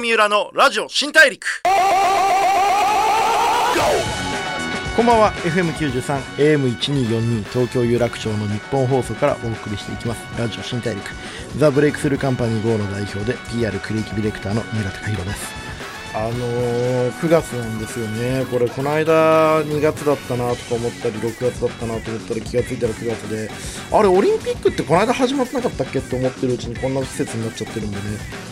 [0.00, 1.62] 三浦のラジオ新大陸。
[4.96, 5.32] こんばんは。
[5.44, 10.38] FM93 AM1242 東京有楽町の日本放送からお送りしていきます。
[10.38, 11.04] ラジオ新大陸。
[11.58, 15.59] ザ・ブレイクスルーカンパニー GO の代表で PR クリエイティブディレクターの三浦貴弘です。
[16.12, 23.48] あのー、9月なんですよね、これ、この間2月だったなとか思ったり、6月だったなと思ったら気がついたら9月で、
[23.92, 28.02] あれ、オリンピックってこの間始まってなかったっけって思ってるうちにこんな季節になっちゃってるんでね、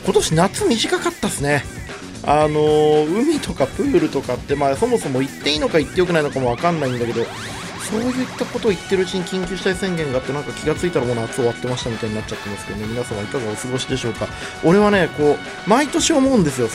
[0.04, 1.64] 今年夏短かったっすね。
[2.24, 7.24] あのー、海とかプールとかって、まあ、そもそも行っていいのか行ってよくないのかも分かんないんだけど、
[7.90, 12.86] そういったことを言ってるうちに緊急事態宣言があってなんか気が付いたらもう夏終わってましたみたいになっちゃってますけどね。
[12.86, 14.28] 皆様いかがお過ごしでしょうか。
[14.62, 16.68] 俺はねこう毎年思うんですよ。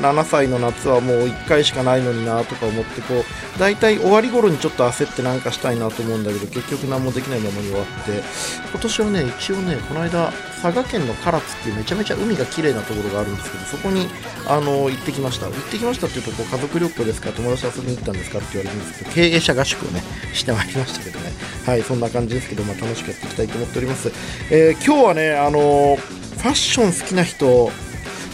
[0.00, 8.22] 7歳の夏はもう1回しかないのになとか思ってこう大体終わり頃にちょっと焦ってなんかしたいなと思うんだけど結局何もできないままに終わって
[8.70, 14.06] 今年はね一応ねこの間佐賀県の唐津っていうめちゃめちゃ海が綺麗なところがあるんですけどそこに
[14.46, 15.46] あの行ってきました。
[15.46, 21.32] 行ってきましたっていうとこう家族旅行ですか友達遊びに行ったんですかって言われるんですけど経営者合宿をねしてまいりましたけどね。
[21.66, 24.12] はいそんな感じですけど、まあ、楽しくやっていきたいと思っております、
[24.50, 27.70] えー、今日はねあのファッション好きな人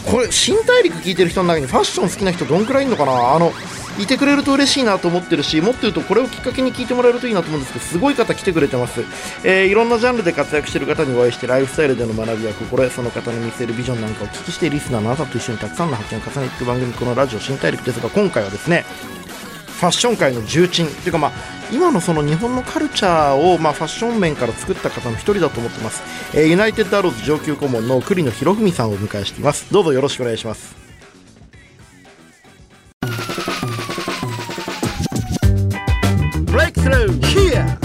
[0.05, 3.33] これ新大陸聞いてる人の中にファッション好きな人どんくらいいるのかな？
[3.33, 3.51] あの
[3.99, 9.01] いてくれると嬉しいなと思ってるしもっと言うとこれをきっかけに聞いてもらえるといいなと思うんですけどすごい方来てくれてます、
[9.43, 18.85] えー、いろんなジャンルで活躍している方にお会いしてライフスタイルでの学びや心その方の見せるビジョンなんかを聞きしてリスナーのあなたと一緒にたくさんの発見を重ねていく番組このラジオ新大陸ですが今回はですね
[19.67, 20.87] ファッション界の重鎮。
[20.87, 21.31] というかまあ
[21.71, 26.03] 今のその日本のカルチャーをまあファッション面から作った方の一人だと思ってます、
[26.37, 29.71] えー、ユナイテッドアローズ上級顧問の栗野博文さんをお迎えしています。
[29.71, 30.75] どうぞよろしくお願いします。
[36.45, 37.77] ブレイクスルー Here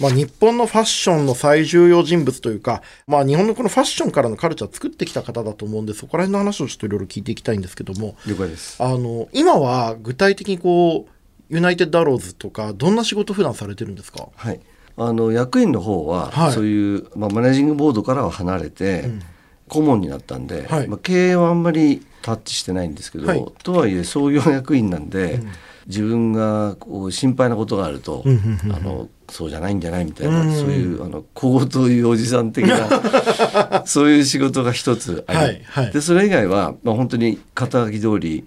[0.00, 8.82] まあ、日本のファッションの最重要人物というか、まあ、日本のこのファッションからのカルチャーを作ってきた方だと思うんで、そこら辺の話をちょっといろいろ聞いていきたいんですけども、了解です。
[8.82, 14.60] あの今は具体的にこう、ユナイテッドアローズとか、どんな仕事普段されてるんですか、はい、
[14.96, 19.22] あの役員の方は、はい、そういう、まあ、マネージングボードからは離れて、うん、
[19.68, 25.52] 顧問になったんで、はい、まあ、経営はあんまりタッチしてないんですけど、はい、とはいえ創業役員なんで、うん。
[25.86, 38.44] 自分がこう心配なことがあると、あのそうじゃないんじゃないみたいな、そういうあの小言というおじさん的な そういう仕事が一つあり、はいはい、でそれ以外は、まあ、本当に肩書き通り、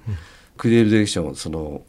[0.57, 1.81] クリエイティブディレクションその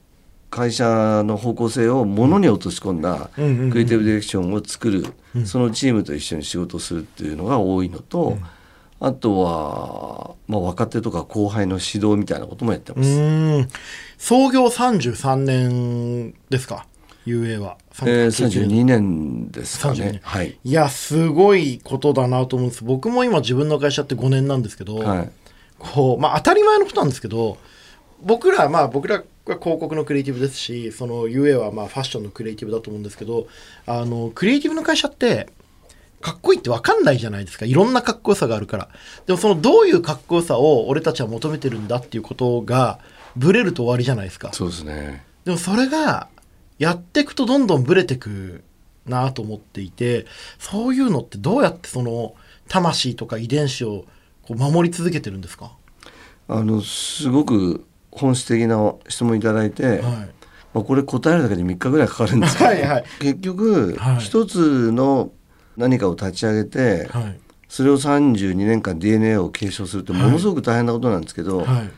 [0.51, 3.47] 会社の方向性をものに落とし込んだクリ
[3.81, 5.07] エイティブディレクションを作る、
[5.45, 8.39] そのチームと一緒に仕事をするっていうのが多いのと、
[8.99, 13.69] あとは、まあ、若手とか後輩の指導みたいなこともやってます。
[14.17, 16.87] 創業33年ですか
[17.27, 17.77] ？UA は。
[18.03, 20.21] えー、32年ですかね。
[20.23, 20.59] はい。
[20.65, 22.85] いや、すごいことだなと思うんです。
[22.85, 25.31] 僕も今自分の会社って5年なんですけど、はい、
[25.79, 27.59] こう、まあ当たり前のことなんですけど、
[28.23, 33.47] 僕ら、まあ僕らは広告のクリエイティブですし、その UA はまあファッションのクリエイティブだと思うんですけど、
[33.87, 35.49] あの、クリエイティブの会社って、
[36.21, 37.67] かっこいいって分かんないじゃないですか。
[37.67, 38.89] いろんなかっこよさがあるから。
[39.27, 42.99] でもそのどういうかっこよさを俺たちは求めてるんだっていうことが
[43.37, 44.53] ブレると終わりじゃないですか。
[44.53, 45.25] そうですね。
[45.45, 46.29] でもそれが
[46.79, 48.65] やっていくとどんどんブレてく
[49.07, 50.27] なと思っていて
[50.59, 52.35] そういうのってどうやってその
[52.69, 54.05] 魂とか遺伝子を
[54.43, 55.73] こう守り続けてるんですか？
[56.49, 60.01] あのすごく本質的な質問いただいて、はい。
[60.75, 65.31] まあ、これ答えるだけで3日ぐらいかかるんですけど、はいはい、結局、はい、一つの
[65.77, 67.39] 何かを立ち上げて、はい、
[67.69, 71.91] それを32年間 DNA を継承するってものすごく大変なことなんですけど、はい、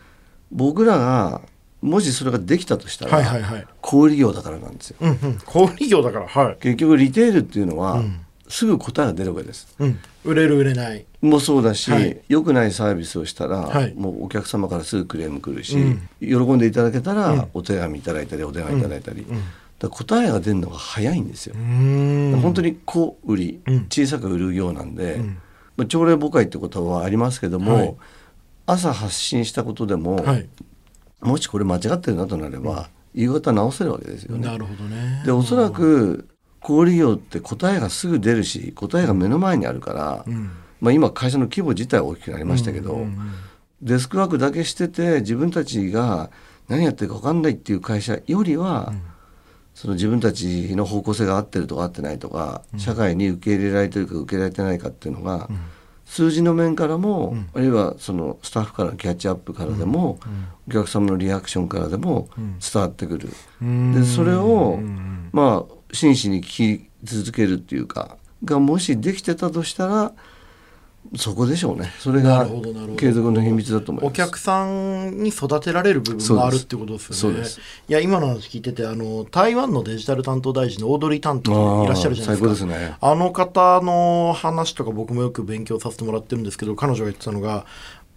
[0.50, 1.40] 僕らが
[1.80, 6.56] もしそれができたとしたら、はいはいはい、小売業だからなんですよ、うんうん、小売業だからはい。
[6.60, 11.04] 結局リテールっていうのは、うん、すぐ答えが出るわけです、うん、売れる売れない。
[11.20, 19.26] もそうだし、はい、良くないサービスをしたら、はい、もうお客様からすぐクレーム来るし、うん、喜んでいただけたら、お手紙いただいたりお電話いただいたり、
[19.78, 21.54] だ答えが出るのが早いんですよ。
[21.54, 25.20] 本当に小売り小さく売るようなんで、
[25.76, 27.96] まあ、朝礼誤解ってことはありますけども、はい、
[28.66, 30.48] 朝発信したことでも、はい、
[31.20, 34.46] もしこれ間違ってるなとなれば夕方直せるわけですよね。
[34.48, 35.22] なるほどね。
[35.25, 36.28] でおそらく
[36.60, 40.50] 小売業って答えがすぐ出るし答えが目の前にあるから、うん、
[40.81, 43.32] まあ、今会社の規模自体は大きくなりましたけど、うんうんうん、
[43.81, 46.31] デスクワークだけしてて自分たちが
[46.66, 49.02] 何やってるか分かんないっていう会社よりは、うん
[49.78, 55.58] その自分たちの方向性が合ってるとか合ってないとか、うん、社会に受け入れられてるか受け入れられてないかっていうのが、うん、
[56.04, 60.19] 数字の面からも、うん、あるいはそのスタッフからのキャッチアップからでも、
[60.69, 63.28] お客様のリアクションからでも伝わってくる。
[63.94, 64.80] でそれを、
[65.30, 70.12] まあ真摯に聞き続けるっていうかがもしできてたとしたら
[71.16, 71.90] そこでしょうね。
[71.98, 72.46] それが
[72.98, 74.12] 継続の秘密だと思います。
[74.12, 77.44] お客さんに育てられる部分もあるってことですよね。
[77.88, 87.64] いや今の話聞いててあの台湾のデジタル担当大臣のオードリー担当いらっしゃるじゃないですか、ね、あの方の話とか僕もよく勉強させてもらってるんですけど彼女が言ってたのが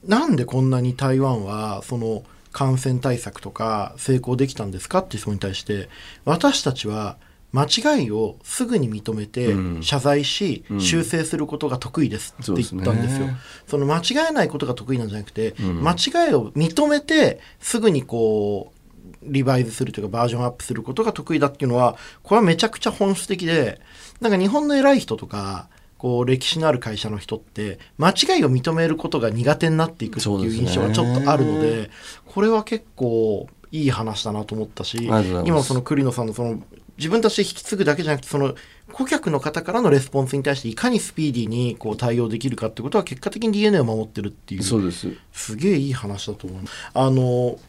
[0.05, 5.87] なんでこんなに台湾はその感染対策とか成功できたんですかって質問に対して
[6.25, 7.17] 私たちは
[7.53, 13.27] 間違いをすぐに認めて謝罪し、うん、修正することが得意ですって言ったんですよ。
[13.68, 18.81] そ、ね、の間違えないことが得意なんじゃなくて、うん、間違いを認めてすぐにこう
[19.24, 23.81] リバイズするというかバージョンアップすることが得意だっていうのはこれはめちゃくちゃ本質的で
[24.19, 31.92] なんか日本の偉い人とかこう歴史のある会社の人って間違いを認めることが苦手になっていくっていう印象がちょっとあるので
[32.25, 35.06] これは結構いい話だなと思ったし
[35.45, 36.62] 今その栗野さんのその
[37.01, 38.53] 自分たちで引き継ぐだけじゃなくてその
[38.94, 45.07] 顧客の方からのレスポンスに対していかにスピーディーにこう対応できるかってことは結果的に DNA を守ってるっていうそうです。
[45.33, 46.62] すげえいい話だと思う
[46.94, 47.59] あの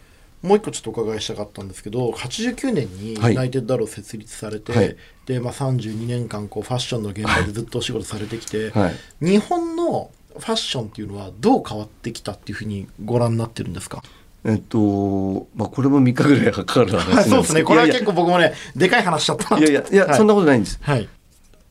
[0.42, 14.02] もう一個ちょっとお伺いしたかったんですけど89年にユナイテッドアロー設立されて、はい、でまあ、32年間こうファッションの現場でずっとお仕事されてきて、はい、日本のファッションっていうのはどう変わってきたっていうふうにご覧になってるんですか？
[14.44, 17.62] えっと、まあ、これも3日ぐらいかかる話 そうですね。
[17.62, 20.78] これは結構僕もね、でかい話しちゃったいやいや、いや、はい、そんなことないんです。
[20.82, 21.08] はい。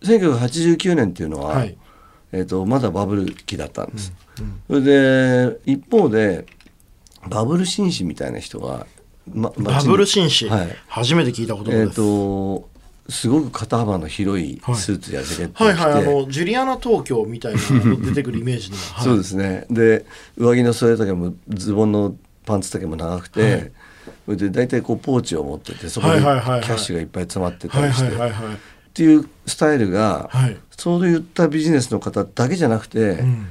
[0.04, 1.76] 1989年っていうのは、はい、
[2.32, 4.14] えっと、まだバブル期だったんです。
[4.40, 4.46] うん
[4.76, 6.46] うん、それで、一方で、
[7.28, 8.88] バブル紳士みたいな人が、
[9.32, 11.84] ま、バブル紳士、はい、初めて聞いたことです。
[11.84, 12.70] えっと、
[13.10, 16.04] すごく肩幅の広いスーツやジャケットはい、はいはい。
[16.04, 17.60] あのジュリアナ東京みたいな
[17.98, 19.66] 出てくるイメージの、 はい、そうですね。
[19.70, 20.06] で
[20.38, 22.16] 上着の袖丈もズボンの
[22.46, 23.72] パンツ丈も長くて、はい、
[24.26, 28.20] それで大体こうポーチを持っててそこにキャッシュがいっぱい詰まってたりしてっ
[28.94, 33.48] ていうスタイルが、はい、そういったビジネスの方だけじゃなくて、うん、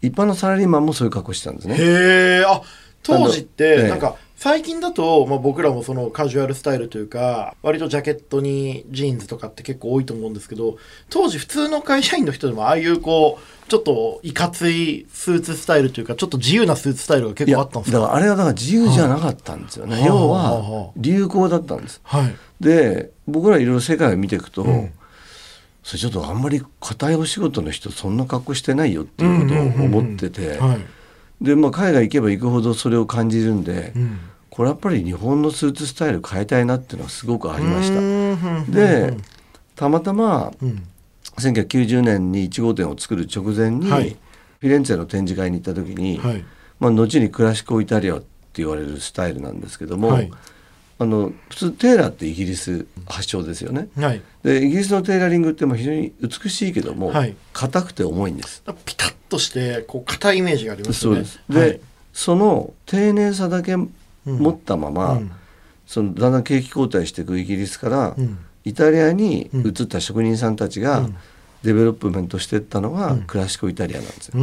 [0.00, 1.76] 一般のサラリーマンもそういう格好してたんですね。
[1.76, 2.62] へえあ
[3.02, 10.78] 当時ってなんか最近だと、まあ、僕らもそのカジュアルスタイルというか割とジャケットにジーンズとかって結構多いと思うんですけど
[11.10, 24.92] 当時普通の会社員の人でもああいうこうちょっといかついスーツスタイルというかちょっと自由なスーツスタイルが結構あったんですかだからあれはだから自由じゃなかったんですよね、はい、要は流行だったんです、はい、で僕らいろいろ世界を見ていくと、うん。
[25.84, 30.58] それちょっとあんまり硬いお仕事の人そんな格好してないよっていうことを思ってて
[31.40, 34.20] で、まあ、海外行けば行くほどそれを感じるんで、うん、
[34.52, 38.70] これやっぱり日本のスーツスタイル変えたいなっていうのはすごくありました。
[38.70, 39.16] で
[39.74, 40.82] たまたま、うん、
[41.38, 44.10] 1990年に1号店を作る直前に、はい、
[44.60, 46.44] フィレンツェの展示会に行った時に、はい、
[46.80, 50.30] まあ、後にクラシコイタリアって言われるスタイルなんですけども、はい、
[50.98, 57.10] あの普通テーラーってイギリス発祥ですよね、はい、でイギリスのテーラリングってまあ非常に美しいけども
[57.54, 58.62] 硬、はい、くて重いんです。
[58.84, 61.24] ピタッとしてこう硬いイメージがありますよね。
[61.48, 61.80] で、はい、
[62.12, 63.76] その丁寧さだけ
[64.24, 65.32] 持ったまま、うん、
[65.86, 71.08] そのだんだん景気後退していくイギリスから、うん、イタリアに移った職人さんたちが、
[71.62, 74.40] デベロップメントしていったのがクラシコイタリアなんですよ、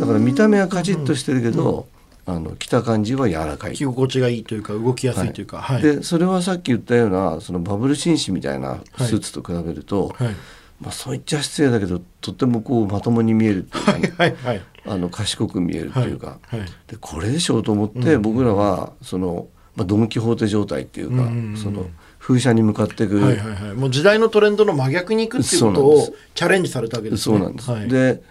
[0.00, 1.86] だから見た目はカチッとしてるけど、
[2.24, 3.74] あの着た感じは柔らかい。
[3.74, 10.34] 着心地がいいというか動きやすいというか、はい、でそれはさっき言ったようなそのバブル紳士みたいなスーツと比べると、はい、
[10.82, 16.40] まあ、そう言っちゃ失礼だけどとってもこうまともに見えるっていうか、ね、はいはい、あの賢く見えるっていうか、
[16.88, 19.46] でこれでしょうと思って僕らはその、
[19.76, 21.30] まあ、ドン・キホーテ状態っていうか、
[21.62, 21.86] その
[22.18, 27.38] 風車に向かっていく、はいはいはい、もう時代のトレンドの真逆にいくっていうことをチャレンジされたわけですね。
[27.38, 28.22] そうなんです、で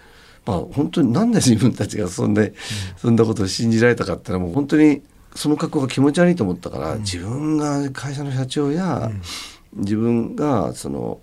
[0.46, 2.54] まあ、本当になんで自分たちがそんな、うん、
[2.98, 5.04] そんなことを信じられたかっていうのはもう本当に
[5.36, 9.12] その格好が気持ち悪いと思ったから、自分が会社の社長や、
[9.74, 11.20] 自分がその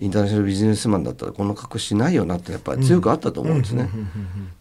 [0.00, 3.88] インターナショナルビジネスマンだったらこんな格好しないよなってやっぱり強くあったと思うんですね。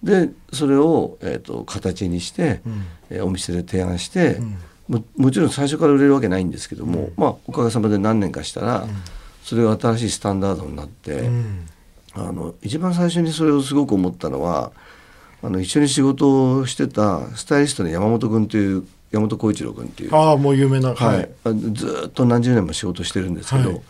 [0.01, 8.87] でそれを、えーと、形にして、うん、えー、お店で提案して、うん、ももちろん最初から売れるわけないんですけども、うん、まあおかげさまで何年かしたら、
[9.43, 11.29] それが新しいスタンダードになって、
[12.13, 14.71] あの一番最初にそれをすごく思ったのは
[15.43, 20.15] あの一緒に仕事をしてたスタイリストの山本君という山本浩一郎君っていう。
[20.15, 21.29] ああもう有名な、はい、
[21.73, 23.81] ずっと何十年も仕事してるんですけど、はい、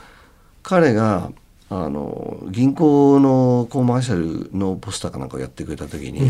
[0.67, 1.31] 彼が
[1.69, 6.29] あの銀行のコマーシャルのポスターかなんかをやってくれた時に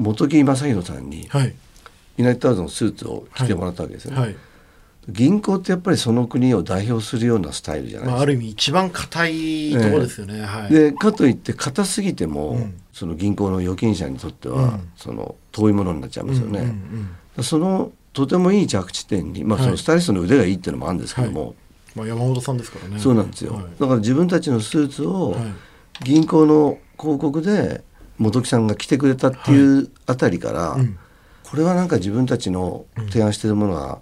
[0.00, 1.52] 本木正弘さんに、はい、
[2.18, 4.20] ユナイテッドアーズのスーツを着てもらったわけですよね。
[4.20, 4.36] はい。
[5.08, 16.74] 銀行ってやっぱりその国を代表するようなスタイルじゃないですか、まあ、ある意味一番硬いところですよね、はい、でかといって硬すぎても、うん、その銀行の預金者にとっては、うん、その遠いものになっちゃいますよね、
[17.42, 21.54] そのとてもいい着地点に、まあ、そのスタイリストの腕がいいっていうのもあるんですけども、はい、
[21.98, 22.98] まあ、山本さんですからね。
[22.98, 25.36] そうなんですよ、はい、だから自分たちのスーツを
[26.02, 27.82] 銀行の広告で
[28.18, 30.98] 本木さんが着てくれたっていうあたりから、うん、
[31.44, 34.00] これはなんか自分たちの提案してるものは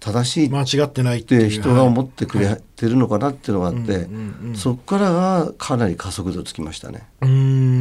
[0.00, 4.08] 正しい間違ってないって人が思ってくれてるのかなっていうのがあって、
[4.56, 7.06] そこからがかなり加速度つきましたね。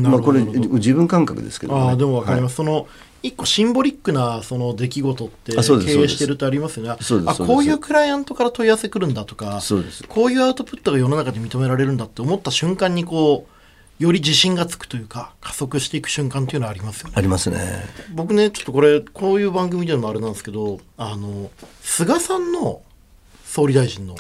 [0.03, 2.87] まあこれ自分感覚ですけど、ね、あでもわかります、はい、その
[3.23, 6.97] 一個シンボリックなその出来事って経営してるとありますよね。
[7.27, 9.61] あこういうクライアントから問い合わせくるんだとか
[10.07, 13.45] こういうアウトプットが世の中で認められるんだって思った瞬間にこ
[13.99, 17.13] うより自信がつくというか加速していく瞬間っていうのはありますよね。
[17.15, 17.85] ありますね。
[18.13, 21.51] 僕ねちょっとこれこういう番組でもあれなんですけどあの
[21.81, 22.81] 菅さんの
[23.45, 24.15] 総理大臣の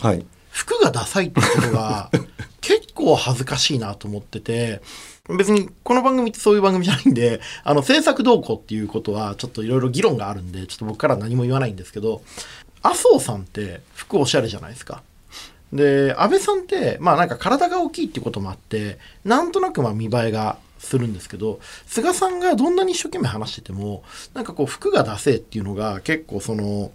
[0.51, 2.11] 服がダサいってことが
[2.61, 4.81] 結構恥ずかしいなと思ってて
[5.29, 12.21] 別にこの番組ってそういう番組じゃないんで、あの制作動向っていうことはちょっといろいろ議論があるんで、ちょっと僕から何も言わないんですけど、
[12.81, 15.03] 麻生さんって服おしゃれじゃないですか。
[15.71, 24.03] で、安倍さんって、まあなんか体が大きいっていうこともあって、なんとなくまあ見栄えがするんですけど、菅さんがどんなに一生懸命話してても、
[24.33, 26.91] なんかこう服が出せっていうのが結構その、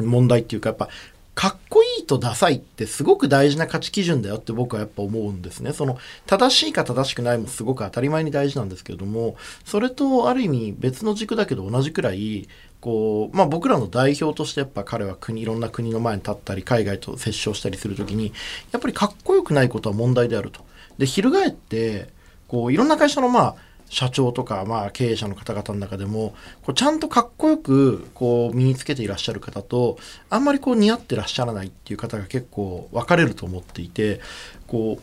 [0.00, 0.88] 問題っていうかやっぱ
[1.34, 5.72] かっこいいとダサいってすごく大事な価値基準だよって僕はやっぱ思うんですね。
[5.72, 12.48] その正しいか正しくないもすごく当たり前に大事なんですけれども、それとある意味別の軸だけど同じくらい、
[12.80, 18.32] こう、まあ僕らの代表としてやっぱ彼は国、いろんな国の前に立ったり、海外と接触したりするときに、
[18.72, 20.60] やっぱりかっこよくないことは問題であると。
[20.98, 22.08] で、翻って、
[22.48, 23.56] こう、いろんな会社のまあ、
[23.88, 34.20] 社長とか、まあ、経営者の方々の中でもこうちゃんとかっこよくこう身につけていらっしゃる方とあんまりこう似合ってらっしゃらないっていう方が結構分かれると思っていて
[34.66, 35.02] こう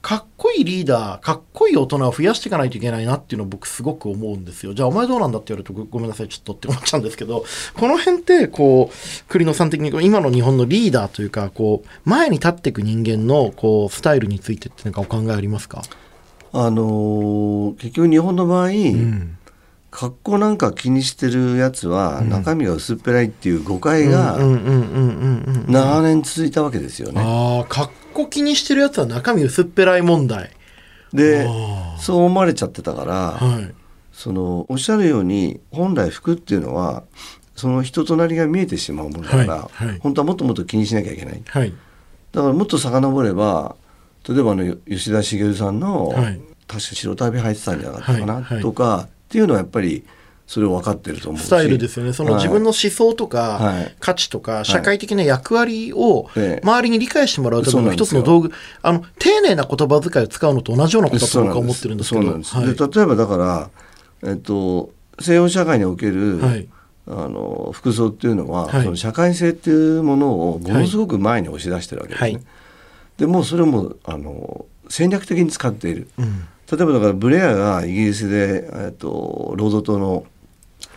[0.00, 4.72] かっこいいリーダーかっこいい大人を増やしていかないといけないなっていうのを僕すごく思うんですよ。
[4.72, 7.44] じゃあお前どうなんだって言われるとごめんなさいちょっとって思っちゃうんですけど
[7.74, 15.82] この辺ってこう栗野さん的に今の日本のリーダーというかこう前に立っていく人間のこうスタイルについてって何かお考えありますか？
[16.52, 19.38] あのー、結局日本の場合、うん、
[19.90, 24.38] 格好なんか気にしてるやつは中身が薄っぺらいっていう誤解が
[25.66, 27.20] 長年続いたわけですよね。
[27.20, 30.50] ああ格好気にしてるやつは中身薄っぺらい問題。
[31.12, 31.46] で
[31.98, 33.74] そう思われちゃってたから、はい、
[34.12, 37.04] そのおっしゃるように本来服っていうのは
[37.56, 41.42] その人となりが見えてしまうものだから、はいはい、本当はもっともっと気にしなきゃいけない。
[41.42, 43.74] だからもっと遡れば
[44.28, 50.04] 例えばあの吉田茂さんの、はい、確か白旅入ってたんじゃなかったかな、はい、とかっていうのはやっぱり
[50.48, 52.14] それを分かってると思うスタイルですよね。
[52.14, 62.22] その自分の思想とか、はい、価値とか、社会的な役割を周りに理解してもらうための一つの道具、あの丁寧な言葉遣いを使うのと同じようなことだと僕は思ってるんですけど。
[62.22, 63.70] で例えばだから、
[64.22, 66.40] えっと、西洋社会における、
[67.06, 72.40] あの服装っていうのは、その社会性っていうものをものすごく前に押し出してるわけですね。
[73.18, 80.24] でもそれもあの戦略的に使っている、うん、例えばだからブレアがイギリスで、えっと、労働党の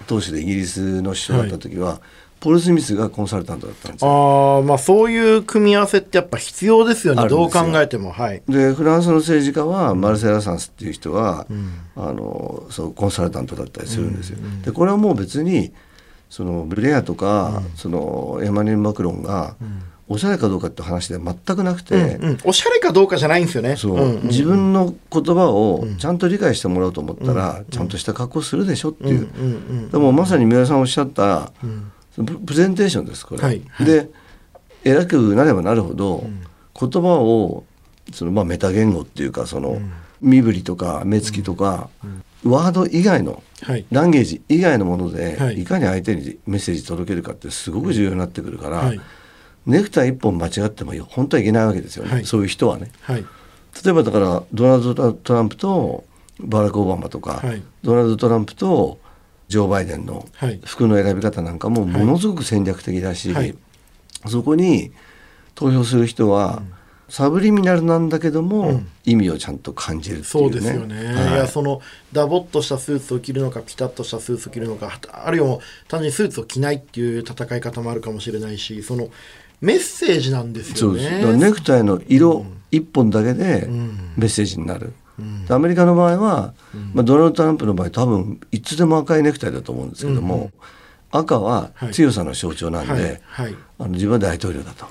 [0.08, 2.00] 党首でイギリスの首相だった時は、はい、
[2.40, 4.58] ポール・スミスがコンサルタントだったんですよ。
[4.60, 7.28] あまあそういう組み合わせってやっぱ必要ですよね。
[7.28, 8.12] どう考えても。
[8.12, 8.44] はい。
[8.48, 15.72] でフランスの政治家はマルセラ・サンスっていう人は、うん、あのそうコンサルタントだったりするんですよ、うんうん、でこれはもう別に
[16.30, 23.78] そのブレアとか、うん、そのエマニュエル・マクロンが、うんおしゃれかどうかって話では全くなくて、うんうん、おしゃれかどうかじゃないんですよね。
[23.78, 29.54] そう、うんうん、自分の言葉をちゃんと理解してもらおうと思ったら、うんうん、ちゃんとした格好するでしょっていう、うんうんう
[29.88, 33.62] ん、でもまさに三浦さんおっしゃった、うん、プレゼンテーションですこれ、はい。
[33.70, 34.10] はい、で
[34.84, 36.26] 偉くなればなるほど、
[36.78, 37.64] 言葉を
[38.14, 39.80] そのまあメタ言語っていうかその、
[40.20, 41.90] 身振りとか目つきとか、
[42.44, 49.02] ワード以外の、はい、ランゲージ以外のもので、はい、いかに相手にメッセージ届けるかってすごく重要になってくるから、はい、
[49.66, 52.92] ネクタイ一本間違っても本当はいけないわけですよね、そういう人はね。
[53.08, 56.04] 例えばだからドナルド・トランプと
[56.40, 57.44] バラク・オバマとか、
[57.84, 59.00] ドナルド・トランプと
[59.48, 60.28] ジョー・バイデンの
[60.66, 63.34] 服の選び方なんかもものすごく戦略的だし、
[64.28, 64.92] そこに
[65.56, 66.74] 投票する人は、うん。
[67.12, 71.82] サブリミナルなんだけども、うん、意味をちゃんと感じるっていう、ね、そうですよね、はい、いやその
[72.14, 79.10] ダボっとしたスーツを着るのかピタッとしたスーツを着るのかあるいは単純にスーツを着ないっていう戦い方もあるかもしれないしその
[79.62, 81.38] メッセージなんですよね。
[81.38, 83.68] ネクタイの色一本だけで
[84.18, 90.52] メッセージになる、うん、アメリカの場合は、うん、まあ、ドナルド・トランプの場合多分いつでも赤いネクタイだと思うんですけども、うん。
[91.12, 93.46] 赤は強さの象徴なんで、はい。
[93.46, 94.86] はい、あの自分は大統領だと、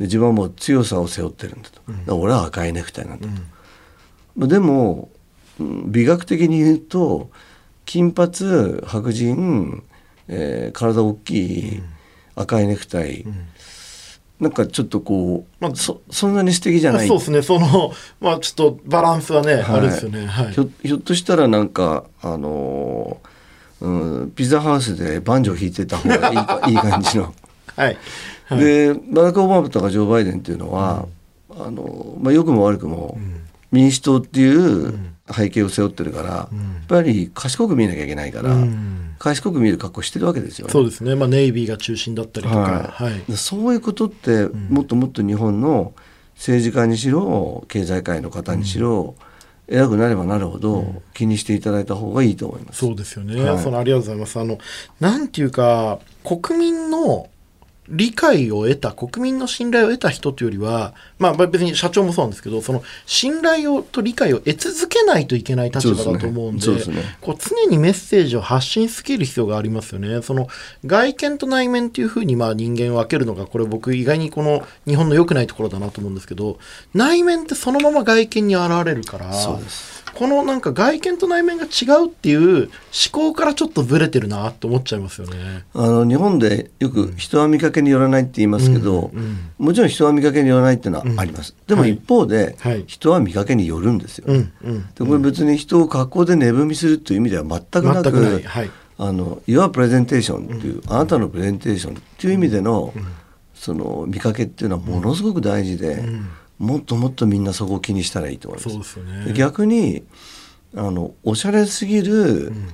[0.00, 3.32] 自分はもう強さを背負ってるんだと、うん、俺は赤いネクタイなんだと、
[4.38, 5.10] うん、でも
[5.58, 7.30] 美学的に言うと
[7.84, 9.84] 金髪白人、
[10.28, 11.82] えー、体大きい
[12.34, 13.24] 赤いネクタイ、
[14.40, 17.08] なんかちょっとこう、まあ、そそんなに素敵じゃない。
[17.08, 17.42] そうですね。
[17.42, 23.36] そのまあちょっとバランスはね、はい、あるんですよね、はい、ひょひょっとしたらなんかあのー
[23.80, 26.30] うん、ピザハウスでバンジョー弾いてた方が
[26.66, 27.34] いい いい感じの。
[27.76, 27.98] はい、
[28.46, 31.06] はい、でバラク・オバマとかジョー・バイデンっていうのは、
[31.50, 33.18] うん、あのまあ、良くも悪くも、
[33.70, 34.94] 民主党っていう
[35.34, 40.72] 背景を背負ってるから、うん、やっぱり賢く見なきゃいけないから、うん、賢く見る格好してるわけですよね。
[40.72, 42.60] そうですね、まあ、ネイビーが中心だったりとか、
[42.92, 43.12] はい。
[43.12, 45.94] はい、そういうことってもっともっと日本の
[46.36, 49.16] 政治家にしろ経済界の方にしろ、
[49.68, 52.78] 偉くなればなるほど気にしていただいた方がいいと思います。
[52.78, 53.42] そうですよね。
[53.42, 54.38] はい、そのありがとうございます。
[54.38, 54.58] あの
[55.00, 57.28] なんていうか国民の
[57.88, 70.22] 理解を得た、国民の信頼を得た人というよりは、まあ別に社長もそうなんですけど、その信頼をと理解を得続けないといけない立場だと思うんで、でね、こう常にメッセージを発信し続ける必要がありますよね。
[70.22, 70.48] その
[70.84, 76.58] 外見と内面っていうふうにまあ人間を分けるのが、これ僕意外にこの日本の良くないところだなと思うんですけど、
[76.94, 82.70] 内面ってそのまま外見に現れるから、そうですこのなんか外見と内面が違うっていう思
[83.12, 85.64] 考からちょっとずれてるなって思っちゃいますよね。
[85.74, 89.20] あの日本でよく人は見かけによらないって言いますけど、うん
[89.58, 91.54] うん、もちろん人は見かけによらないっていうのはあります。
[91.58, 94.26] うん、でも一方で、はい、人は見かけによるんですよ。
[94.26, 94.44] で
[94.98, 102.94] これ別に人を格好で値踏みするという意味では全くなく、なはい、あの Your Presentation っていう、あなたのプレゼンテーションっていう意味での、
[103.54, 106.02] その見かけっていうのはものすごく大事で。
[106.58, 108.92] もっともっとみんなそこを気にしたらいいと思います。
[108.94, 110.04] すね、逆に
[110.74, 112.68] あのおしゃれすぎる、うん、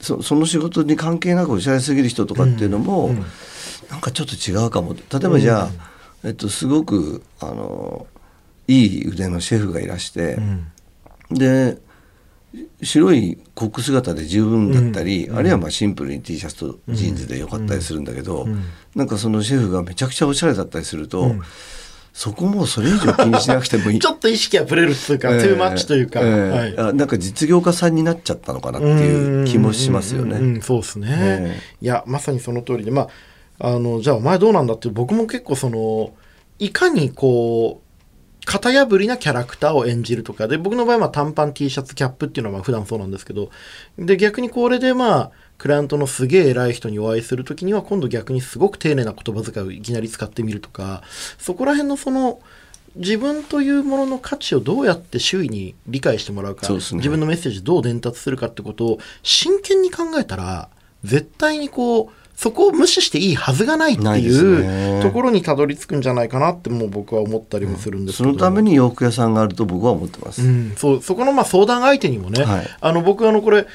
[0.00, 3.24] そその仕事に関係なくおしゃれすぎる人とかっていうのも、うん、
[3.90, 4.94] なんかちょっと違うかも。
[4.94, 5.64] 例えばじゃあ、
[6.22, 8.06] うん、えっと、すごくあの
[8.68, 10.38] いい腕のシェフがいらして、
[11.30, 11.78] で
[12.82, 21.34] 白いコック姿で十分だったり、あるいはまあシンプルに T シャツとジーンズでよかったりするんだけど、うん、なんかそのシェフがめちゃくちゃおしゃれだったりすると。
[22.16, 23.98] そこもそれ以上気にしなくてもいい。
[23.98, 30.38] ちょっと意識がぶれるっていうか、えー、トゥーマッチというか、えーはい、なんか実業家さんになっちゃったのかなっていう気もしますよね。
[30.38, 33.08] うんそうですね、えー、いやまさにその通りでま
[33.58, 36.14] ああのじゃあお前どうなんだって僕も結構その
[36.58, 43.50] いかにこう型破りなキャラクターを演じるとかで僕の場合は短パン T シャツキャップっていうのはまあ普段そうなんですけど
[43.98, 51.02] で逆にこれでまあクライアントのすげえ偉い人にお会いするときには今度逆にすごく丁寧な言葉遣いをいきなり使ってみるとか
[51.38, 52.40] そこら辺のその
[52.96, 60.70] 自分というものの価値をどうやって周囲に理解してもらうか、ね、自分のメッセージどう伝達するかってことを真剣に考えたら
[61.04, 73.66] 絶対にこうそこを無視していいはずがないっていうところにたどり着くんじゃないかなってもう僕は思ったりもするんですけど、うん、そのために洋服屋さんがあると僕は思ってます、うん、そうそこのまあ相談相手にもね、はい、あの僕あのこれ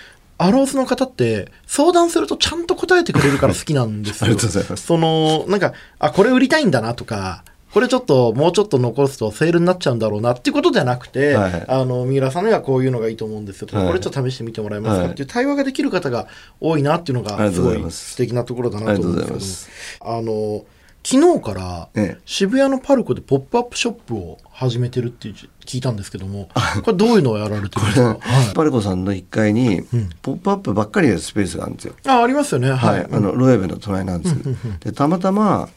[0.42, 4.26] アローズの方って相談するとちゃんと答えてくれるから好きなんですよ。
[4.26, 4.86] ありがとうございます。
[4.88, 16.28] その、なんか、あ、これ売りたいんだなとか、これちょっともうちょっと残すとセールになっちゃうんだろうなっていうことじゃなくて、はい、あの三浦さんにはこういうのがいいと思うんですよとか、はい、これちょっと試してみてもらえますかっていう対話ができる方が
[16.60, 20.66] 多いなっていうのがすごい素敵なところだなと思うんですけどあの
[21.04, 21.90] 昨日から
[22.26, 25.30] 渋谷のパルコでポップアップショップを始めてるって
[25.66, 26.50] 聞いたんですけども、
[26.84, 28.16] これどういうのをやられてるんですか、は
[28.52, 29.82] い、パルコさんの1階に
[30.22, 31.96] ポップアップばっかりやるスペースがあるんですよ。
[32.06, 32.72] あありますよね。
[32.72, 33.00] はい。
[33.00, 34.36] はい、あのロエベの隣なんです。
[34.80, 35.70] でたまたま、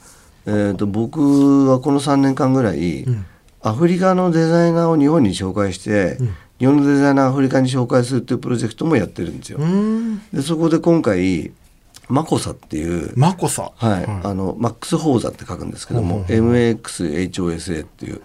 [0.46, 3.26] えーと、僕はこの3年間ぐらい、うん、
[3.62, 9.58] アフリカのデザイナーを日本に紹介して、うん、日本のデザイナーをアフリカに紹介するっていうプロジェクトもやってるんですよ。
[10.34, 11.52] でそこで今回
[12.08, 13.72] マコサっていうマコサ。
[13.76, 18.20] はい、はい、あのマックス・ホーザって書くんですけども、MAXHOSA っていう、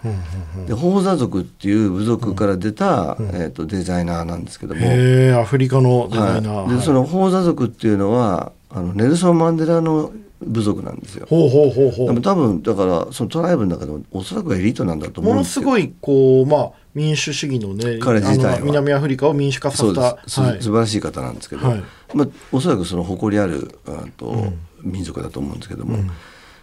[0.68, 4.82] でホーザ族っていう部族から出た、えーと、デザイナーなんですけども。
[4.84, 11.26] へアフリカのデザイナー、はい、でそのホーザ族っていうのはあのネルソン・マンデラの部族なんですよ。
[11.30, 12.08] ほうほうほうほう。
[12.08, 18.60] でも多分だからそのトライブの中でもおそらくエリートなんだと思うんですものすごいこうまあ民主主義のね彼自体は。
[18.62, 20.18] 南アフリカを民主化させた、は
[20.58, 23.80] い、素晴らしい方なんですけど、はい、まあ、おそらくその誇りある
[24.18, 26.12] と、うん、民族だと思うんですけども、うん、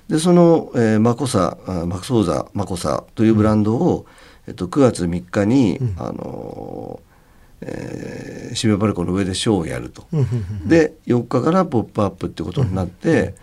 [0.09, 4.07] でその、えー、マコサマクソーザマコサというブランドを、
[4.47, 7.01] えっと、9月3日に、うん、あの
[7.61, 10.07] えー、シメパルコの上でショーをやると、
[10.67, 13.35] で4日から「ポップアップってことになって、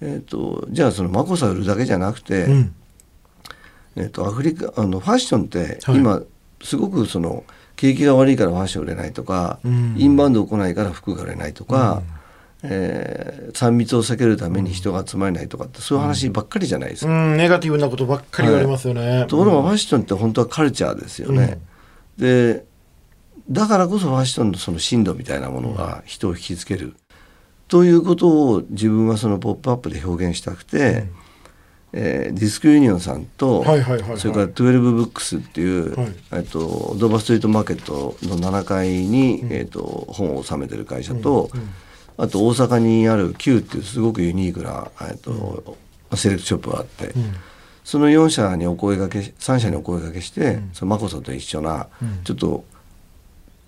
[0.00, 2.46] えーと、じゃあそのマコサ売るだけじゃなくて、
[3.96, 6.22] えーと、アフリカあのファッションって今、
[6.62, 7.44] すごくその
[7.76, 12.02] 景気が悪いからファッション売れないとか、うん、インバウンド来ないから服が売れないとか、
[12.62, 21.58] うん、えー、3密を避けるために人が集まれないとかってそういう話ばっかりじゃないですか、うん、ネガティブなことばっかり言われますよね、はい、ところがファッションって本当はカルチャーですよね、
[22.18, 22.64] で
[23.50, 26.94] だからこそファッションのその深度みたいなものが人を引きつける、
[27.68, 31.08] ということを自分はその「ポップアップで表現したくて、
[31.92, 41.60] えー、ディスクユニオンさんと、それから12 Books っていう、はい、えっと、ドーバーストリートマーケットの7階に、うん、えっと、本を収めてる会社と、うん。
[41.60, 41.68] うん、
[42.16, 45.76] あと大阪にある Q っていうすごくユニークな、えっと
[46.14, 47.12] セレクトショップがあって、
[47.84, 51.86] その4社にお声がけ3社にお声がけして、そのマコさんと一緒な、
[52.24, 52.64] ちょっと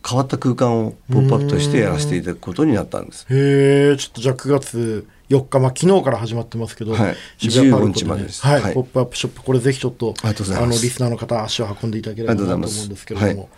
[0.09, 3.27] 変わった空間をポップアップとしてやらせていただくことになったんです。
[3.31, 13.49] へえ、ちょっとじゃあ9月4日、まあ昨日から始まってますけど、はい、渋谷パルコで、ね、はい、はい、ポップアップショップ、これぜひちょっと、あのリスナーの方、足を運んでいただければなと思うんですけれども、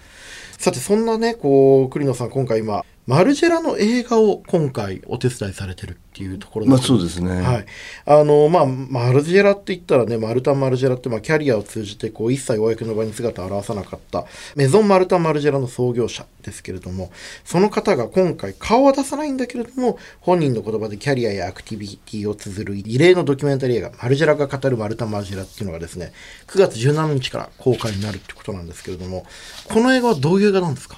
[0.58, 7.42] さて、そんなね、こう、栗野さん、今回今、マルジェラの映画を今回お手伝いされてるっていうところまあそうですね。
[7.42, 7.66] はい。
[8.06, 14.24] あの、まあ、マルジェラって言ったらね、マルタン・マルジェラって、まあ、キャリアを通じて、こう、一切公の場に姿を現さなかった、
[14.56, 17.10] メゾン・マルタン・マルジェラの創業者ですけれども、
[17.44, 26.12] その方が今回顔は出さないんだけれども、本人の言葉でキャリアやアクティビティを綴る異例のドキュメンタリー映画、マルジェラが語るマルタン・マルジェラっていうのがですね、
[26.46, 29.26] 9月17日から公開になるってことなんですけれども、
[29.68, 30.96] この映画はどういう映画なんですか？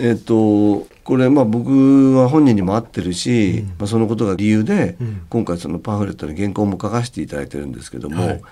[0.00, 8.42] えっ、とこれまあ僕は本人にも会ってるし、うん、まあ、そのことが理由で、うん、今回そのパンフレットに原稿も書かせていただいてるんですけども、はい、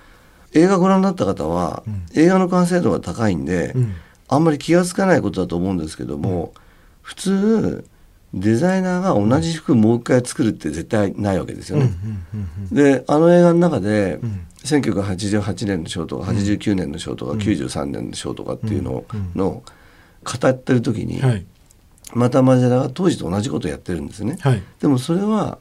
[0.53, 3.75] 映画ご覧になった方は、うん、映画の完成度が高いんで、
[4.29, 6.53] あんまり気が付かないことだと思うんですけども、
[7.01, 7.85] 普通
[8.35, 11.91] デザイナーが同じ服もう一回作るって絶対ないわけですよね。
[12.71, 14.21] であの映画の中で、
[14.65, 19.63] 1988年の賞とか89年の賞とか、93年の賞とかっていうのの、
[20.29, 21.47] 語ってる時に、はい、
[22.13, 24.37] またマジェラが当時と同じことをやってるんですね。
[24.41, 25.59] はい、でもそれは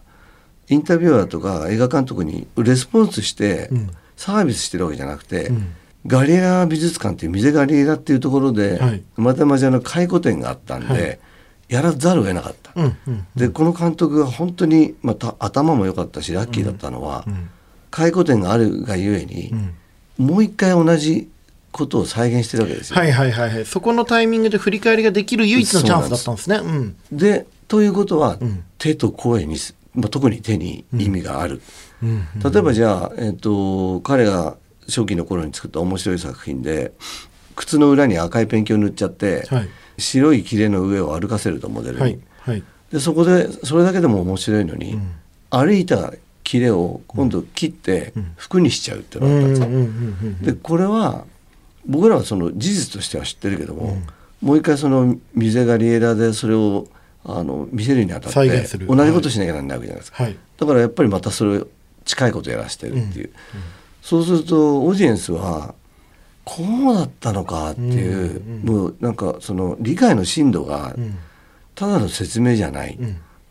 [0.69, 3.69] インタビュアーとか映画監督にレスポンスして
[4.17, 5.73] サービスしてるわけじゃなくて、うん、
[6.05, 11.19] ガリエラ美術館っていうミゼガリエラっていうところで、はい、またマジェラの回顧展があったんで、
[11.69, 12.71] やらざるを得なかった。
[12.75, 17.25] うんうんうん、でこの監督が本当に、また頭も良かったしラッキーだったのは、
[17.91, 19.53] 回顧展があるがゆえに、
[20.17, 21.29] もう一回同じ
[21.77, 22.97] ことを再現してるわけですよ。
[22.97, 23.65] はいはいはいはい。
[23.65, 26.59] そこのタイミングで振り返りができる唯一のチャンスだったんですね。
[27.11, 29.57] でということは、うん、手と声に、
[29.93, 31.61] まあ、特に手に意味がある。
[32.01, 34.55] うん、例えばじゃあ、えーと、彼が
[34.87, 36.93] 初期の頃に作った面白い作品で
[37.55, 42.01] 靴の裏に赤いペンキを塗っちゃって、はい、白い切れの上を歩かせるとモデルに。
[42.01, 42.19] はい。
[42.39, 45.11] はい、でそこでそれだけでも面白いのに、うん、
[45.49, 46.13] 歩いた
[46.43, 50.53] 切れを今度切って服にしちゃうってのがあったんですよ。
[50.53, 51.25] でこれは
[51.87, 53.97] 僕らはその事実としては知ってるけども、
[54.41, 56.87] うん、もう一回そのミゼガリエラでそれを
[57.23, 61.67] あの見せるにあたって同じことしなきゃならないわけじゃないですか、はい、だからやっぱりまたそれを
[62.05, 63.33] 近いことやらせてるっていう、うん、
[64.01, 65.75] そうするとオーディエンスは
[66.45, 70.95] こうだったのかっていう、うん、もうなんかその理解の深度が
[71.75, 72.97] ただの説明じゃない、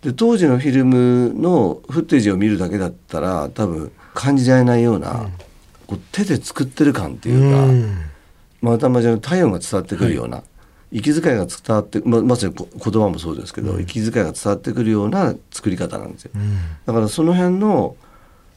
[0.01, 5.29] で当時のフィルムのフッテージを見るだけだったら多分感じられないような、
[5.87, 8.15] こう手で作ってる感っていうか。
[8.61, 10.42] またまじゃ体温が伝わってくるような、は
[10.92, 17.97] い、息遣いが伝わってままさに言葉もそうですけど、うん、息遣いが伝わってくるような作り方なんですよ、うん、だからその辺の、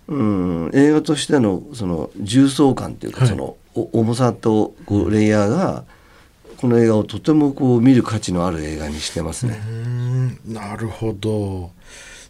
[0.08, 5.84] うん、映画としてのその重層感っていうか、はい、その重さとこうレイヤーが
[6.58, 9.62] この映画をとてもこう見る価値のある映画にしてますね。
[10.46, 11.72] なるほど。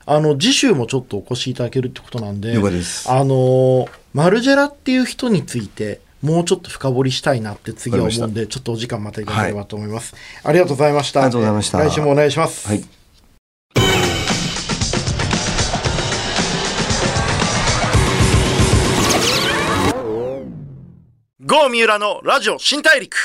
[0.05, 11.21] あの次週もちょっとお越しいただけるってことなんであのマルジェラっていう人についてもうちょっと深掘りしたいなって次は思うんでちょっとお時間またいただければと思います、はい、ありがとうございました。
[11.21, 11.79] ありがとうございました。
[11.79, 12.29] 来週もお願い。
[12.29, 12.83] します、はい、
[21.39, 23.15] 郷三浦のラジオ新大陸。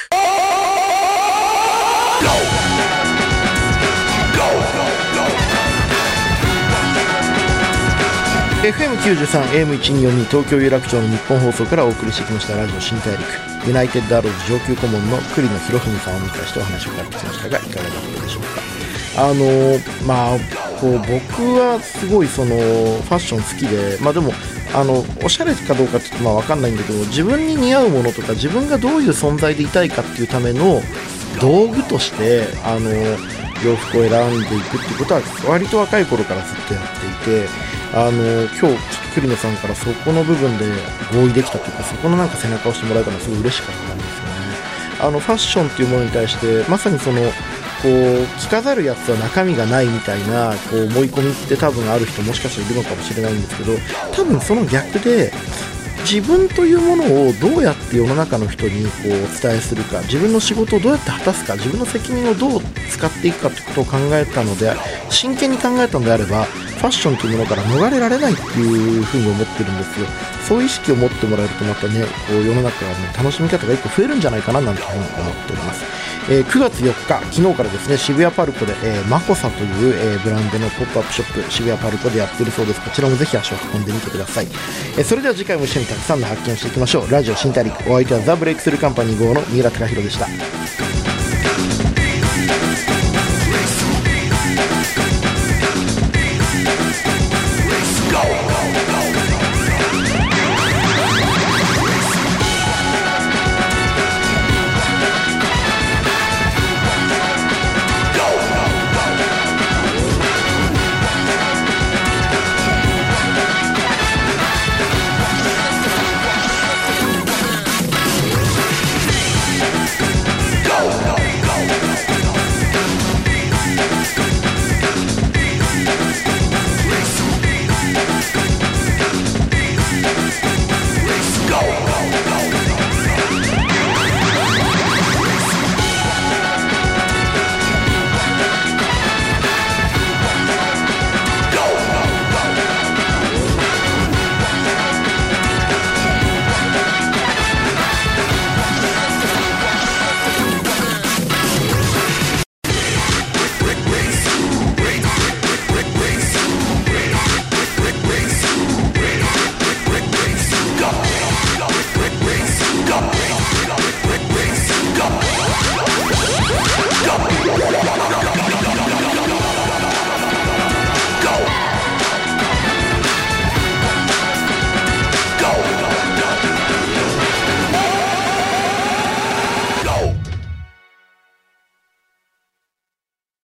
[8.65, 13.23] FM93、AM1242 東京有楽町の日本放送からお送りしてきましたラジオ新大陸
[13.67, 18.63] ユナイテッドアローズ上級顧問の栗野博文さんをお迎えしてお話を伺ってきましたがいかがだったでしょうか。
[19.17, 20.39] あのまあ
[20.81, 24.33] こう僕はすごいそのファッション好きでまあでも
[24.75, 30.81] あのおしゃれかどうかちょってまあ分かんないんだけど自分に似合うものとか自分がどういう存在でいたいかっていうための
[31.39, 32.89] 道具としてあの
[33.63, 40.67] 洋服を選んでいくってことは割と若い頃からずっとやっていてあの今日栗野さんからそこの部分で
[41.13, 44.31] 合意できたというかそこのなんか背中を押してもらえたのはすごい嬉しかったんですよね。
[45.01, 53.73] あのファッションっていうものに対してまさにそのこう着飾るやつは中身がないみたいなこう思い込みって多分ある人もしかしたらいるのかもしれないんですけど
[54.13, 55.31] 多分その逆で
[56.11, 64.73] 自分というものをどうやって世の中の人にこうお伝えするか自分の仕事をどうやって果たすか自分の責任をどう使っていくかということを考えたので
[65.11, 70.07] 真剣に考えたのであればァッションというものから逃れられないっていうふうに思ってるんですよ
[70.47, 82.81] そういう意識を持ってもらえるとまたねこう世の中はね楽しみ方が一個増えるんじゃないかななんていうふうに思っておりますえー、9月4日、昨日からですね、渋谷パルコで、えー、マコサという、えー、ブランドのポップアップショップ、渋谷パルコでやってるそうです。
[82.81, 84.47] こちらもぜひ足を運んでみてください。
[84.97, 87.11] えー、それでは次回も一緒にたくさんの発見をしていきましょう。
[87.11, 90.84] ラジオ新大陸、お相手はザ・ブレイクスルーカンパニー号の三浦貴弘でした。